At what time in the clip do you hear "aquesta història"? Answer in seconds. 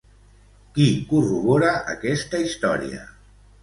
1.97-3.09